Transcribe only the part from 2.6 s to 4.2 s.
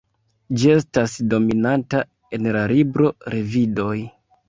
libro Levidoj.